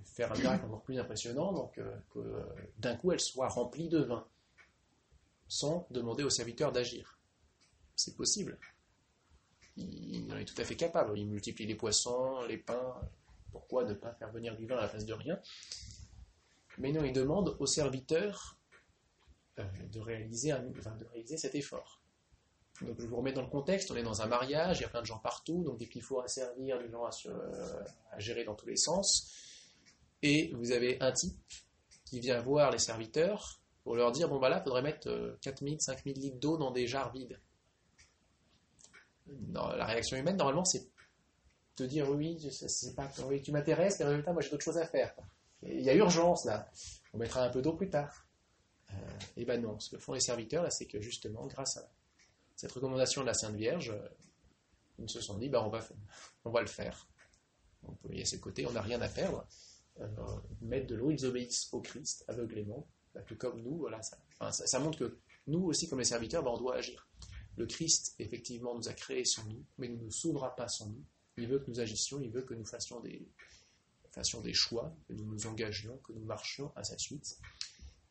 [0.05, 2.43] faire un miracle encore plus impressionnant, donc que
[2.79, 4.27] d'un coup elles soient remplies de vin,
[5.49, 7.19] sans demander aux serviteurs d'agir.
[7.95, 8.59] c'est possible.
[9.79, 11.19] Il, en est tout à fait capable.
[11.19, 12.95] Il multiplie les poissons, les pains.
[13.53, 15.39] Pourquoi ne pas faire venir du vin à la place de rien?
[16.79, 18.57] Mais non, il demande aux serviteurs
[19.59, 20.53] euh, de, réaliser
[21.37, 22.01] cet effort.
[22.83, 24.89] Donc je vous remets dans le contexte, on est dans un mariage, il y a
[24.89, 28.45] plein de gens partout, donc des petits fours à servir, des gens euh, à, gérer
[28.45, 29.33] dans tous les sens.
[30.23, 31.37] Et vous avez un type
[32.05, 35.81] qui vient voir les serviteurs pour leur dire, bon bah là, il faudrait mettre 4000,
[35.81, 37.41] 5000 litres d'eau dans des jarres vides.
[39.53, 40.89] La réaction humaine, normalement, c'est
[41.79, 43.09] te dire, oui, c'est pas,
[43.43, 45.15] tu m'intéresses, mais en moi j'ai d'autres choses à faire.
[45.63, 46.69] il y a urgence là,
[47.13, 48.27] on mettra un peu d'eau plus tard.
[48.91, 48.95] Euh,
[49.37, 51.89] et ben non, ce que font les serviteurs là, c'est que justement, grâce à
[52.57, 54.09] cette recommandation de la Sainte Vierge, euh,
[54.99, 57.07] ils se sont dit, bah, on, va, le faire.
[57.85, 59.47] On peut y ses côtés, on n'a rien à perdre.
[60.01, 60.07] Euh,
[60.61, 63.87] mettre de l'eau, ils obéissent au Christ aveuglément, bah, que comme nous,
[64.51, 67.08] ça, montre que nous aussi, comme les serviteurs, bah, on doit agir.
[67.59, 70.87] Le Christ, effectivement, nous a créés sans nous, mais il ne nous sauvera pas sans
[70.87, 71.05] nous.
[71.37, 73.29] Il veut que nous agissions, il veut que nous fassions des,
[74.13, 77.39] fassions des choix, que nous nous engagions, que nous marchions à sa suite.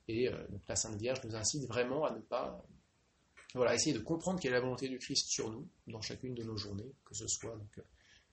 [0.10, 2.62] Et euh, donc la Sainte Vierge nous incite vraiment à ne pas
[3.53, 6.43] voilà, essayer de comprendre quelle est la volonté du Christ sur nous, dans chacune de
[6.43, 7.83] nos journées, que ce soit donc, euh,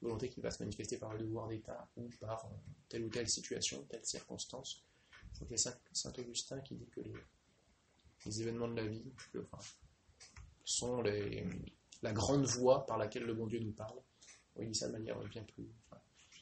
[0.03, 2.49] volonté qui va se manifester par le devoir d'État ou par euh,
[2.89, 4.85] telle ou telle situation, telle circonstance.
[5.33, 9.05] Je crois qu'il y Saint Augustin qui dit que les, événements de la vie
[10.65, 13.99] sont la grande voie par laquelle le bon Dieu nous parle.
[14.61, 15.69] il dit ça de manière bien plus.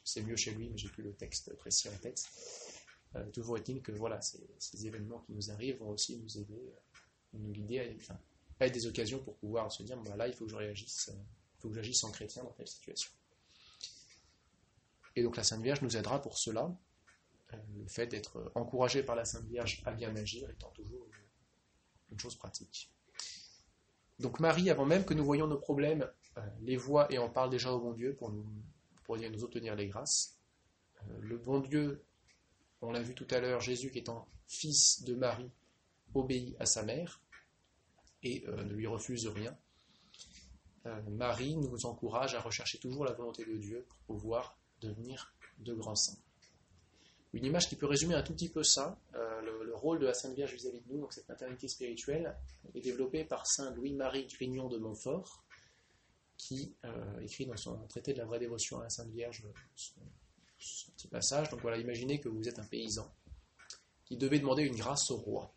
[0.03, 2.23] c'est mieux chez lui, mais j'ai plus le texte précis en tête.
[3.15, 6.73] Euh, toujours est-il que voilà, ces, événements qui nous arrivent vont aussi nous aider,
[7.33, 8.17] nous guider à, enfin,
[8.59, 11.13] des occasions pour pouvoir se dire, là, il faut que je réagisse, euh,
[11.57, 13.11] il faut que j'agisse en chrétien dans telle situation.
[15.15, 16.75] Et donc la Sainte Vierge nous aidera pour cela.
[17.53, 21.07] Euh, le fait d'être encouragé par la Sainte Vierge à bien agir étant toujours
[22.09, 22.91] une chose pratique.
[24.19, 27.49] Donc Marie, avant même que nous voyions nos problèmes, euh, les voit et en parle
[27.49, 28.45] déjà au bon Dieu pour nous,
[29.09, 30.37] nous obtenir les grâces.
[31.19, 32.03] le bon Dieu,
[32.81, 35.51] on l'a vu tout à l'heure, Jésus qui étant fils de Marie,
[36.13, 37.21] obéit à sa mère
[38.23, 39.55] et euh, ne lui refuse rien.
[40.85, 45.73] Euh, Marie nous encourage à rechercher toujours la volonté de Dieu pour pouvoir devenir de
[45.73, 46.17] grands saints.
[47.33, 49.32] Une image qui peut résumer un tout petit peu ça, euh,
[49.83, 52.35] rôle de la Sainte Vierge vis-à-vis de nous, donc cette maternité spirituelle,
[52.73, 55.43] est développé par Saint Louis-Marie Grignon de Montfort,
[56.37, 56.75] qui
[57.21, 59.43] écrit dans son traité de la vraie dévotion à la Sainte Vierge
[59.75, 61.49] ce, petit passage.
[61.49, 63.09] Donc voilà, imaginez que vous êtes un paysan
[64.05, 65.53] qui devait demander une grâce au roi.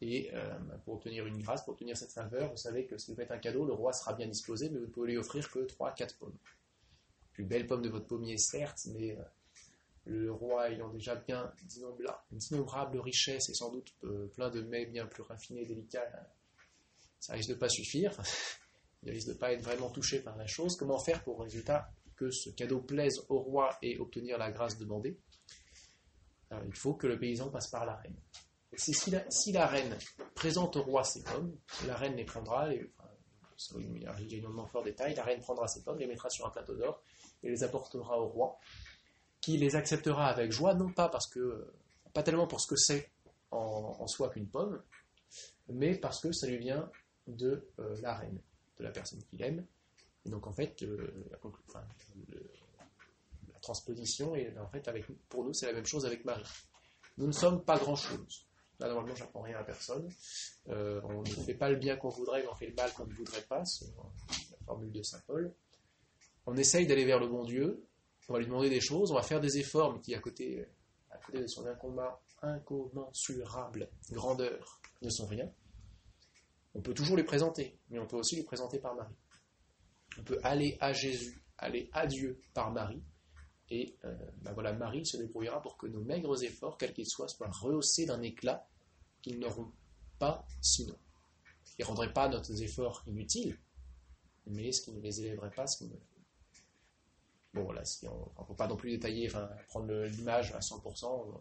[0.00, 3.16] Et euh, pour obtenir une grâce, pour obtenir cette faveur, vous savez que si vous
[3.16, 5.60] faites un cadeau, le roi sera bien disposé, mais vous ne pouvez lui offrir que
[5.60, 6.36] 3-4 pommes.
[7.32, 9.22] Plus belle pomme de votre pommier, certes, mais euh,
[10.06, 11.52] le roi ayant déjà bien
[12.30, 16.08] d'innombrables richesses et sans doute euh, plein de mets bien plus raffinés et délicats,
[17.20, 18.12] ça risque de pas suffire.
[19.02, 20.76] Il risque de pas être vraiment touché par la chose.
[20.76, 25.18] Comment faire pour, résultat, que ce cadeau plaise au roi et obtenir la grâce demandée?
[26.50, 28.16] Il faut que le paysan passe par la reine
[28.76, 29.96] si la, reine
[30.34, 34.66] présente au roi ses pommes, la reine les prendra, et, enfin, il y a un
[34.66, 37.02] fort détail, la reine prendra ses pommes, les mettra sur un plateau d'or
[37.42, 38.58] et les apportera au roi,
[39.40, 41.72] qui les acceptera avec joie, non pas parce que,
[42.12, 43.10] pas tellement pour ce que c'est
[43.50, 44.82] en, soi qu'une pomme,
[45.68, 46.90] mais parce que ça lui vient
[47.26, 48.40] de euh, la reine,
[48.78, 49.64] de la personne qu'il aime.
[50.24, 51.38] Et donc en fait, euh, la,
[53.60, 56.44] transposition est en fait avec pour nous c'est la même chose avec Marie.
[57.18, 58.46] Nous ne sommes pas grand chose.
[58.78, 60.08] Là, normalement, j'apprends rien à personne.
[60.68, 63.06] Euh, on ne fait pas le bien qu'on voudrait, mais on fait le mal qu'on
[63.06, 63.64] ne voudrait pas.
[63.64, 65.54] C'est la formule de saint Paul.
[66.44, 67.85] On essaye d'aller vers le bon Dieu.
[68.28, 69.10] On va lui demander des choses.
[69.12, 70.66] On va faire des efforts, mais qui, à côté,
[71.32, 71.64] de son
[72.42, 75.50] incommensurable grandeur, ne sont rien.
[76.74, 79.14] On peut toujours les présenter, mais on peut aussi les présenter par Marie.
[80.18, 83.02] On peut aller à Jésus, aller à Dieu par Marie,
[83.70, 87.28] et euh, ben voilà, Marie se débrouillera pour que nos maigres efforts, quels qu'ils soient,
[87.28, 88.68] soient rehaussés d'un éclat
[89.22, 89.72] qu'ils n'auront
[90.18, 90.96] pas sinon.
[91.78, 93.58] Ils ne rendraient pas nos efforts inutiles,
[94.46, 95.66] mais ce qui ne les élèverait pas.
[97.54, 99.30] Bon voilà, on ne peut pas non plus détailler,
[99.68, 101.04] prendre l'image à 100%.
[101.06, 101.38] Euh,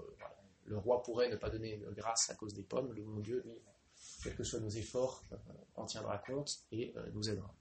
[0.65, 3.61] le roi pourrait ne pas donner grâce à cause des pommes, le bon Dieu, lui,
[4.23, 5.35] quels que soient nos efforts, euh,
[5.75, 7.53] en tiendra compte et nous aidera.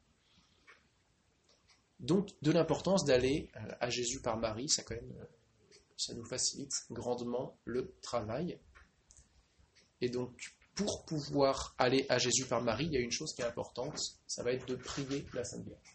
[2.00, 5.24] Donc, de l'importance d'aller euh, à Jésus par Marie, ça, quand même, euh,
[5.96, 8.59] ça nous facilite grandement le travail.
[10.00, 13.42] Et donc, pour pouvoir aller à Jésus par Marie, il y a une chose qui
[13.42, 15.93] est importante, ça va être de prier la Sainte Vierge.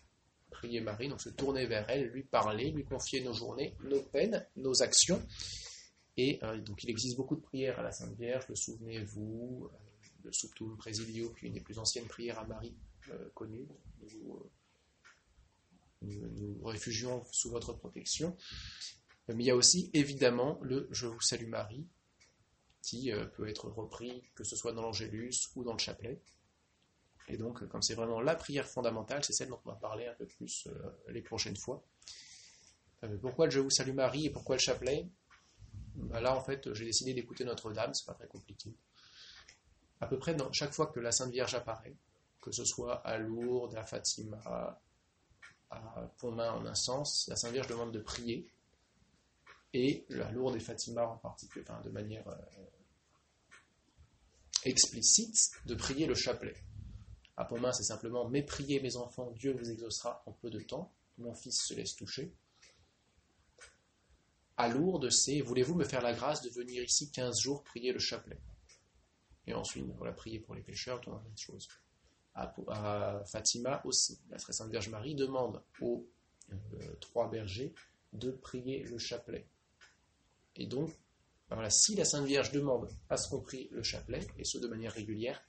[0.60, 4.46] Prier Marie, donc se tourner vers elle, lui parler, lui confier nos journées, nos peines,
[4.58, 5.26] nos actions.
[6.18, 9.70] Et euh, donc il existe beaucoup de prières à la Sainte Vierge, le souvenez-vous,
[10.26, 12.76] le Subtum Presilio, qui est une des plus anciennes prières à Marie
[13.34, 13.68] connues.
[14.02, 14.52] Nous,
[16.02, 18.36] nous, réfugions sous votre protection.
[19.30, 21.88] Mais il y a aussi évidemment le Je vous salue Marie,
[22.82, 26.22] qui peut être repris que ce soit dans l'Angélus ou dans le chapelet.
[27.30, 30.16] Et donc, comme c'est vraiment la prière fondamentale, c'est celle dont on va parler un
[30.16, 30.68] peu plus
[31.08, 31.84] les prochaines fois.
[33.22, 35.08] pourquoi le Je vous salue Marie et pourquoi le chapelet?
[35.96, 38.74] Bah là, en fait, j'ai décidé d'écouter Notre-Dame, c'est pas très compliqué.
[40.02, 41.96] À peu près chaque fois que la Sainte Vierge apparaît,
[42.42, 44.82] que ce soit à Lourdes, à Fatima,
[45.70, 48.48] à Pontmain en un sens, la Sainte Vierge demande de prier,
[49.74, 52.36] et à Lourdes et Fatima en particulier, de manière euh,
[54.66, 56.56] explicite, de prier le chapelet.
[57.40, 60.92] À Pontmain, c'est simplement Mais priez mes enfants, Dieu vous exaucera en peu de temps,
[61.18, 62.32] mon fils se laisse toucher
[64.60, 68.00] à Lourdes, c'est Voulez-vous me faire la grâce de venir ici 15 jours prier le
[68.00, 68.38] chapelet?
[69.48, 71.70] Et ensuite, voilà, prier pour les pécheurs, tout un tas de choses.
[72.36, 76.06] À, Fatima aussi, la très Sainte Vierge Marie demande aux
[76.52, 76.56] euh,
[77.00, 77.74] trois bergers
[78.12, 79.48] de prier le chapelet.
[80.58, 80.90] Et donc,
[81.50, 84.58] ben voilà, si la Sainte Vierge demande à ce qu'on prie le chapelet, et ce
[84.58, 85.42] de manière régulière,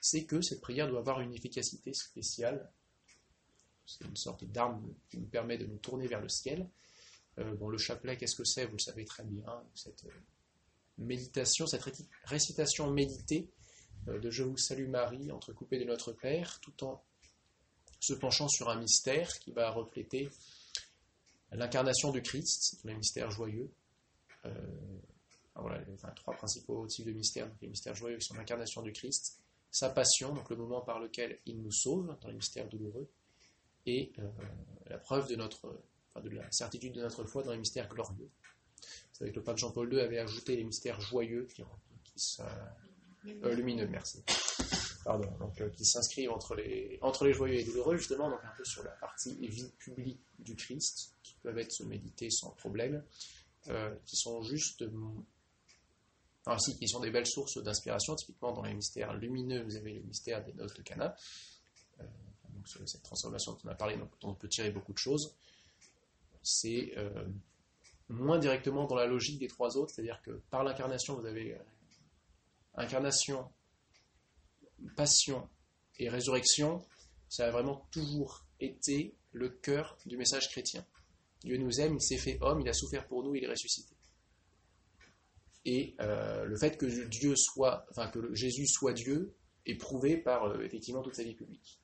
[0.00, 2.70] c'est que cette prière doit avoir une efficacité spéciale.
[3.86, 6.68] C'est une sorte d'arme qui nous permet de nous tourner vers le ciel.
[7.38, 8.66] Euh, le chapelet, qu'est-ce que c'est?
[8.66, 9.44] Vous le savez très bien.
[9.74, 10.10] Cette euh,
[10.98, 11.84] méditation, cette
[12.24, 13.48] récitation méditée
[14.08, 17.02] euh, de Je vous salue Marie, entrecoupée de notre Père, tout en
[18.00, 20.28] se penchant sur un mystère qui va refléter
[21.50, 23.70] l'incarnation du Christ, un mystère joyeux.
[25.56, 27.50] voilà, enfin, trois principaux types de mystères.
[27.60, 31.60] les mystères joyeux sont l'incarnation du Christ, sa passion, donc le moment par lequel il
[31.60, 33.08] nous sauve dans les mystères douloureux,
[33.86, 34.12] et
[34.86, 35.74] la preuve de notre
[36.20, 38.28] de la certitude de notre foi dans les mystères glorieux.
[38.80, 41.62] Vous savez que le pape Jean-Paul II avait ajouté les mystères joyeux qui,
[42.04, 42.38] qui
[43.42, 44.22] euh, lumineux, merci.
[45.04, 48.56] Pardon, donc euh, qui s'inscrivent entre les, entre les joyeux et douloureux, justement, donc un
[48.56, 53.02] peu sur la partie vie publique du Christ, qui peuvent être médités sans problème,
[53.68, 54.84] euh, qui sont juste
[56.48, 58.14] ainsi qui sont des belles sources d'inspiration.
[58.16, 61.14] Typiquement, dans les mystères lumineux, vous avez les mystères des noces de Cana.
[61.98, 65.34] donc, cette transformation dont on a parlé, donc, on peut tirer beaucoup de choses
[66.48, 67.26] c'est euh,
[68.08, 71.58] moins directement dans la logique des trois autres, c'est-à-dire que par l'incarnation, vous avez euh,
[72.74, 73.50] incarnation,
[74.96, 75.48] passion
[75.98, 76.84] et résurrection,
[77.28, 80.84] ça a vraiment toujours été le cœur du message chrétien.
[81.44, 83.94] Dieu nous aime, il s'est fait homme, il a souffert pour nous, il est ressuscité.
[85.70, 89.34] Et euh, le fait que Dieu soit, enfin que Jésus soit Dieu
[89.66, 91.78] est prouvé par effectivement toute sa vie publique.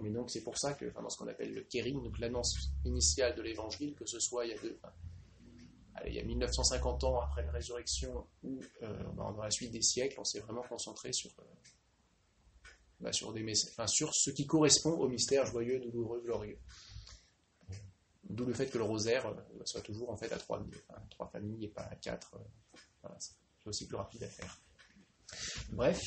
[0.00, 3.34] Mais donc c'est pour ça que dans ce qu'on appelle le kérim, donc l'annonce initiale
[3.34, 4.78] de l'évangile, que ce soit il y a deux,
[6.06, 10.20] il y a 1950 ans après la résurrection ou euh, dans la suite des siècles,
[10.20, 12.68] on s'est vraiment concentré sur, euh,
[13.00, 16.58] bah, sur, des enfin, sur ce qui correspond au mystère joyeux, douloureux, glorieux.
[18.28, 20.64] D'où le fait que le rosaire euh, soit toujours en fait à trois,
[21.10, 22.38] trois familles et pas à quatre.
[23.18, 23.34] C'est
[23.66, 24.58] aussi plus rapide à faire.
[25.70, 26.00] Bref,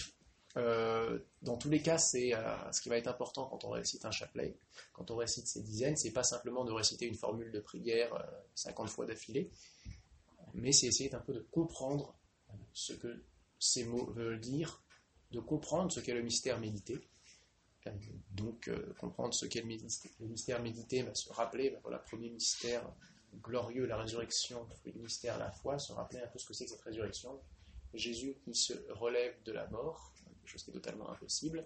[0.57, 4.05] euh, dans tous les cas, c'est euh, ce qui va être important quand on récite
[4.05, 4.55] un chapelet,
[4.91, 8.09] quand on récite ces dizaines, c'est pas simplement de réciter une formule de prière
[8.55, 9.49] 50 euh, fois d'affilée,
[10.53, 12.15] mais c'est essayer un peu de comprendre
[12.73, 13.23] ce que
[13.59, 14.83] ces mots veulent dire,
[15.31, 16.99] de comprendre ce qu'est le mystère médité.
[18.31, 22.89] Donc, comprendre ce qu'est le, mystère médité, va se rappeler, bah, voilà, premier mystère
[23.41, 26.71] glorieux, la résurrection, le mystère, la foi, se rappeler un peu ce que c'est que
[26.71, 27.39] cette résurrection.
[27.93, 30.13] Jésus qui se relève de la mort,
[30.45, 31.65] chose qui est totalement impossible.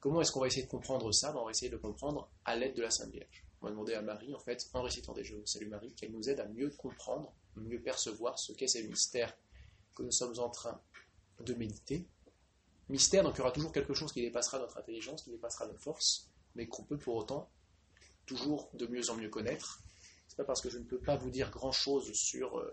[0.00, 1.32] Comment est-ce qu'on va essayer de comprendre ça?
[1.32, 3.44] Ben, On va essayer de le comprendre à l'aide de la Sainte Vierge.
[3.60, 6.30] On va demander à Marie, en fait, en récitant des jeux Salut Marie, qu'elle nous
[6.30, 9.36] aide à mieux comprendre, mieux percevoir ce qu'est ces mystères
[9.94, 10.80] que nous sommes en train
[11.40, 12.06] de méditer.
[12.88, 15.80] Mystère, donc il y aura toujours quelque chose qui dépassera notre intelligence, qui dépassera notre
[15.80, 17.50] force, mais qu'on peut pour autant
[18.26, 19.82] toujours de mieux en mieux connaître.
[20.30, 22.70] C'est pas parce que je ne peux pas vous dire grand chose sur euh,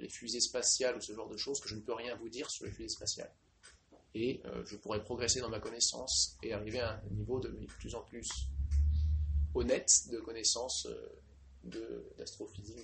[0.00, 2.50] les fusées spatiales ou ce genre de choses que je ne peux rien vous dire
[2.50, 3.34] sur les fusées spatiales
[4.14, 7.94] et euh, je pourrais progresser dans ma connaissance et arriver à un niveau de plus
[7.94, 8.28] en plus
[9.54, 12.76] honnête de connaissance euh, d'astrophysique,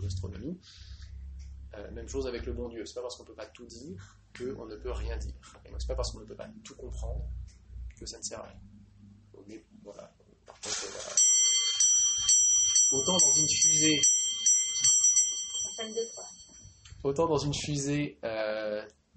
[0.00, 0.60] d'astronomie.
[1.92, 2.86] Même chose avec le bon Dieu.
[2.86, 5.34] C'est pas parce qu'on ne peut pas tout dire qu'on ne peut rien dire.
[5.64, 7.28] Et donc c'est pas parce qu'on ne peut pas tout comprendre
[7.98, 9.60] que ça ne sert à rien.
[9.82, 10.14] voilà.
[12.92, 14.00] Autant dans une fusée.
[17.02, 18.18] Autant dans une fusée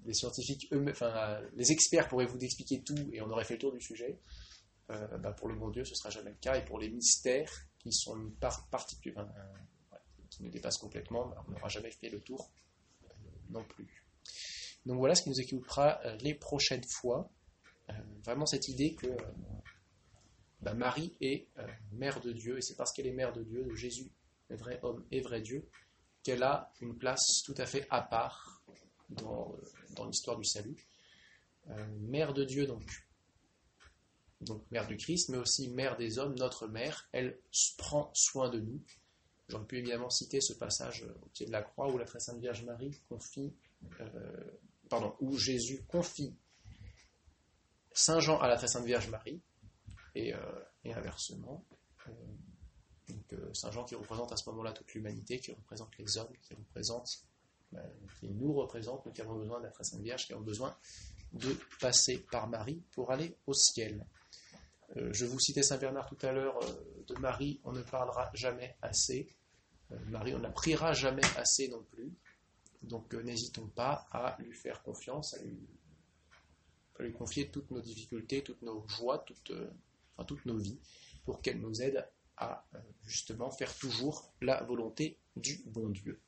[0.06, 3.60] les scientifiques eux enfin, les experts pourraient vous expliquer tout et on aurait fait le
[3.60, 4.20] tour du sujet.
[4.90, 6.56] Euh, bah, pour le bon Dieu, ce sera jamais le cas.
[6.56, 9.26] Et pour les mystères qui sont une part particulière,
[10.30, 12.50] qui nous dépassent complètement, bah, on n'aura jamais fait le tour
[13.04, 13.08] euh,
[13.50, 14.04] non plus.
[14.86, 17.28] Donc voilà ce qui nous occupera les prochaines fois.
[18.24, 19.08] vraiment cette idée que
[20.60, 21.48] bah, Marie est
[21.92, 24.10] mère de Dieu, et c'est parce qu'elle est mère de Dieu, de Jésus,
[24.50, 25.68] vrai homme et vrai Dieu,
[26.22, 28.62] qu'elle a une place tout à fait à part
[29.10, 29.54] dans,
[30.06, 30.76] l'histoire du salut.
[32.00, 32.82] mère de Dieu, donc
[34.40, 37.38] donc mère du Christ, mais aussi mère des hommes, notre mère, elle
[37.78, 38.82] prend soin de nous.
[39.48, 42.18] J'aurais pu évidemment citer ce passage euh, au pied de la croix où la très
[42.18, 43.54] sainte Vierge Marie confie,
[44.00, 44.50] euh,
[44.90, 46.34] pardon, où Jésus confie
[47.92, 49.40] Saint Jean à la très sainte Vierge Marie,
[50.16, 50.38] et, euh,
[50.84, 51.64] inversement.
[53.52, 57.08] Saint Jean qui représente à ce moment-là toute l'humanité, qui représente les hommes, qui représente,
[58.20, 60.76] qui nous représente, nous qui avons besoin de la sainte Vierge, qui avons besoin
[61.32, 64.06] de passer par Marie pour aller au ciel.
[64.96, 68.30] Euh, je vous citais Saint Bernard tout à l'heure, euh, de Marie, on ne parlera
[68.34, 69.28] jamais assez.
[69.90, 72.12] Euh, Marie, on ne priera jamais assez non plus.
[72.82, 78.86] Donc n'hésitons pas à lui faire confiance, à lui, confier toutes nos difficultés, toutes nos
[78.86, 79.52] joies, toutes,
[80.24, 80.78] toutes nos vies,
[81.24, 82.66] pour qu'elle nous aide à
[83.04, 86.20] justement faire toujours la volonté du bon Dieu.